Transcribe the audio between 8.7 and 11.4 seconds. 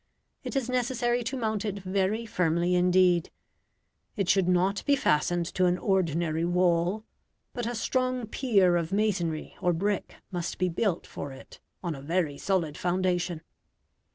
of masonry or brick must be built for